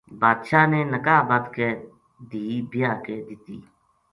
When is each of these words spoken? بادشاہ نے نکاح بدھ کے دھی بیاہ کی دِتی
بادشاہ 0.21 0.65
نے 0.71 0.81
نکاح 0.93 1.21
بدھ 1.29 1.49
کے 1.55 1.69
دھی 2.29 2.45
بیاہ 2.69 2.97
کی 3.05 3.15
دِتی 3.27 3.57